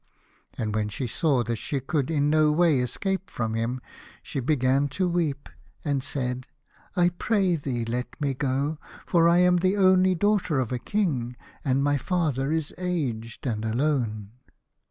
And 0.57 0.73
when 0.73 0.89
she 0.89 1.05
saw 1.05 1.43
that 1.43 1.57
she 1.57 1.79
could 1.79 2.09
in 2.09 2.31
no 2.31 2.51
way 2.51 2.79
escape 2.79 3.29
from 3.29 3.53
him, 3.53 3.79
she 4.23 4.39
began 4.39 4.87
to 4.97 5.07
weep, 5.07 5.47
and 5.85 6.03
said," 6.03 6.47
I 6.95 7.09
pray 7.09 7.55
thee 7.55 7.85
let 7.85 8.19
me 8.19 8.33
go, 8.33 8.79
for 9.05 9.29
I 9.29 9.37
am 9.37 9.57
the 9.57 9.77
only 9.77 10.15
daughter 10.15 10.59
of 10.59 10.71
a 10.71 10.79
King, 10.79 11.35
and 11.63 11.83
my 11.83 11.97
father 11.97 12.51
is 12.51 12.73
aged 12.79 13.45
and 13.45 13.63
alone." 13.63 14.31